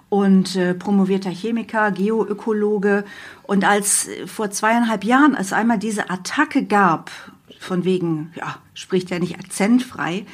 und 0.08 0.56
äh, 0.56 0.76
promovierter 0.76 1.30
Chemiker, 1.30 1.92
Geoökologe. 1.92 3.04
Und 3.44 3.66
als 3.66 4.08
äh, 4.08 4.28
vor 4.28 4.50
zweieinhalb 4.50 5.04
Jahren, 5.04 5.36
als 5.36 5.52
einmal 5.52 5.78
diese 5.78 6.10
Attacke 6.10 6.64
gab, 6.64 7.12
von 7.60 7.84
wegen, 7.84 8.32
ja, 8.36 8.60
spricht 8.76 9.12
er 9.12 9.20
nicht 9.20 9.38
akzentfrei, 9.38 10.26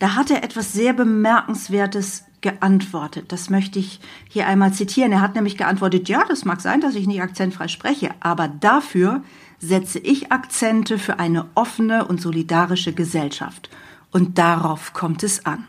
da 0.00 0.16
hat 0.16 0.32
er 0.32 0.42
etwas 0.42 0.72
sehr 0.72 0.94
Bemerkenswertes 0.94 2.24
geantwortet. 2.42 3.32
Das 3.32 3.48
möchte 3.48 3.78
ich 3.78 4.00
hier 4.28 4.46
einmal 4.46 4.72
zitieren. 4.72 5.12
Er 5.12 5.20
hat 5.20 5.34
nämlich 5.34 5.56
geantwortet, 5.56 6.08
ja, 6.08 6.24
das 6.28 6.44
mag 6.44 6.60
sein, 6.60 6.80
dass 6.80 6.94
ich 6.94 7.06
nicht 7.06 7.22
akzentfrei 7.22 7.68
spreche, 7.68 8.10
aber 8.20 8.48
dafür 8.48 9.22
setze 9.58 9.98
ich 9.98 10.32
Akzente 10.32 10.98
für 10.98 11.18
eine 11.18 11.46
offene 11.54 12.04
und 12.06 12.20
solidarische 12.20 12.92
Gesellschaft. 12.92 13.70
Und 14.10 14.36
darauf 14.36 14.92
kommt 14.92 15.22
es 15.22 15.46
an. 15.46 15.64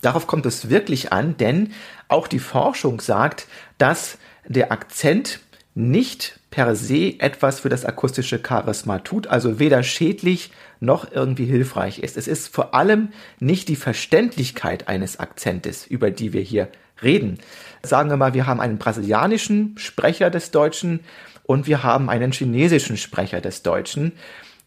Darauf 0.00 0.26
kommt 0.26 0.46
es 0.46 0.68
wirklich 0.68 1.12
an, 1.12 1.36
denn 1.36 1.72
auch 2.08 2.26
die 2.26 2.40
Forschung 2.40 3.00
sagt, 3.00 3.46
dass 3.78 4.18
der 4.48 4.72
Akzent 4.72 5.40
nicht 5.74 6.40
per 6.52 6.76
se 6.76 7.18
etwas 7.18 7.60
für 7.60 7.70
das 7.70 7.84
akustische 7.84 8.40
Charisma 8.46 9.00
tut, 9.00 9.26
also 9.26 9.58
weder 9.58 9.82
schädlich 9.82 10.52
noch 10.78 11.10
irgendwie 11.10 11.46
hilfreich 11.46 11.98
ist. 11.98 12.16
Es 12.16 12.28
ist 12.28 12.54
vor 12.54 12.74
allem 12.74 13.08
nicht 13.40 13.68
die 13.68 13.76
Verständlichkeit 13.76 14.86
eines 14.86 15.18
Akzentes, 15.18 15.86
über 15.86 16.12
die 16.12 16.32
wir 16.32 16.42
hier 16.42 16.68
reden. 17.02 17.38
Sagen 17.82 18.10
wir 18.10 18.18
mal, 18.18 18.34
wir 18.34 18.46
haben 18.46 18.60
einen 18.60 18.78
brasilianischen 18.78 19.76
Sprecher 19.78 20.30
des 20.30 20.50
Deutschen 20.50 21.00
und 21.42 21.66
wir 21.66 21.82
haben 21.82 22.10
einen 22.10 22.32
chinesischen 22.32 22.98
Sprecher 22.98 23.40
des 23.40 23.62
Deutschen. 23.62 24.12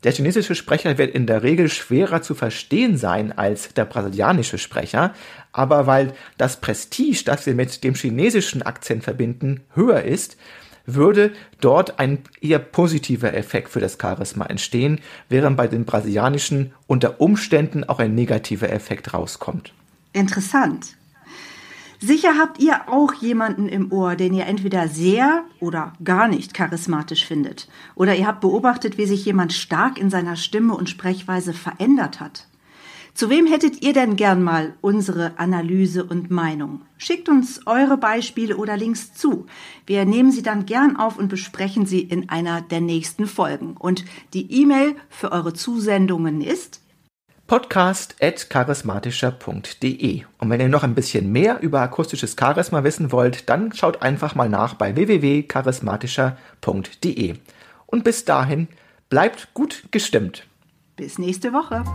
Der 0.04 0.12
chinesische 0.12 0.56
Sprecher 0.56 0.98
wird 0.98 1.14
in 1.14 1.28
der 1.28 1.44
Regel 1.44 1.70
schwerer 1.70 2.24
zu 2.24 2.34
verstehen 2.34 2.98
sein 2.98 3.32
als 3.32 3.74
der 3.76 3.86
brasilianische 3.86 4.58
Sprecher, 4.58 5.14
aber 5.52 5.86
weil 5.86 6.14
das 6.40 6.60
Prestige, 6.60 7.24
das 7.26 7.46
wir 7.46 7.54
mit 7.54 7.84
dem 7.84 7.94
chinesischen 7.94 8.64
Akzent 8.64 9.04
verbinden, 9.04 9.62
höher 9.76 10.02
ist, 10.02 10.38
würde 10.86 11.34
dort 11.62 12.00
ein 12.00 12.20
eher 12.42 12.60
positiver 12.60 13.34
Effekt 13.34 13.70
für 13.70 13.80
das 13.80 13.98
Charisma 14.00 14.46
entstehen, 14.46 15.00
während 15.30 15.58
bei 15.58 15.68
den 15.68 15.86
brasilianischen 15.86 16.74
unter 16.88 17.22
Umständen 17.22 17.84
auch 17.84 18.00
ein 18.00 18.16
negativer 18.16 18.70
Effekt 18.70 19.14
rauskommt. 19.14 19.74
Interessant. 20.14 20.96
Sicher 22.00 22.38
habt 22.38 22.60
ihr 22.60 22.90
auch 22.90 23.14
jemanden 23.14 23.68
im 23.68 23.92
Ohr, 23.92 24.16
den 24.16 24.34
ihr 24.34 24.46
entweder 24.46 24.88
sehr 24.88 25.44
oder 25.60 25.94
gar 26.04 26.28
nicht 26.28 26.54
charismatisch 26.54 27.26
findet. 27.26 27.68
Oder 27.96 28.16
ihr 28.16 28.28
habt 28.28 28.42
beobachtet, 28.42 28.98
wie 28.98 29.06
sich 29.06 29.26
jemand 29.26 29.54
stark 29.54 29.98
in 29.98 30.10
seiner 30.10 30.36
Stimme 30.36 30.76
und 30.76 30.90
Sprechweise 30.90 31.54
verändert 31.54 32.20
hat. 32.20 32.48
Zu 33.16 33.30
wem 33.30 33.48
hättet 33.48 33.82
ihr 33.82 33.94
denn 33.94 34.18
gern 34.18 34.44
mal 34.44 34.74
unsere 34.82 35.40
Analyse 35.40 36.04
und 36.04 36.30
Meinung? 36.32 36.82
Schickt 36.98 37.30
uns 37.30 37.66
eure 37.66 37.96
Beispiele 37.96 38.58
oder 38.58 38.76
Links 38.76 39.14
zu. 39.14 39.46
Wir 39.88 40.04
nehmen 40.04 40.34
sie 40.34 40.44
dann 40.44 40.66
gern 40.66 40.98
auf 40.98 41.18
und 41.18 41.30
besprechen 41.30 41.86
sie 41.86 42.02
in 42.02 42.28
einer 42.28 42.62
der 42.62 42.82
nächsten 42.82 43.26
Folgen. 43.26 43.78
Und 43.78 44.04
die 44.34 44.62
E-Mail 44.62 44.98
für 45.08 45.32
eure 45.32 45.54
Zusendungen 45.54 46.42
ist 46.42 46.82
podcast.charismatischer.de. 47.48 50.24
Und 50.38 50.50
wenn 50.50 50.60
ihr 50.60 50.68
noch 50.68 50.84
ein 50.84 50.96
bisschen 50.96 51.32
mehr 51.32 51.62
über 51.62 51.80
akustisches 51.80 52.36
Charisma 52.38 52.84
wissen 52.84 53.14
wollt, 53.14 53.50
dann 53.50 53.72
schaut 53.72 54.02
einfach 54.02 54.36
mal 54.36 54.50
nach 54.50 54.74
bei 54.74 54.94
www.charismatischer.de. 54.94 57.36
Und 57.86 58.04
bis 58.04 58.26
dahin, 58.26 58.68
bleibt 59.08 59.54
gut 59.54 59.86
gestimmt. 59.92 60.46
Bis 60.98 61.18
nächste 61.18 61.54
Woche. 61.54 61.86